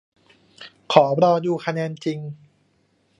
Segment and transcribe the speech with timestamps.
[0.93, 2.19] ขอรอดูคะแนนจริง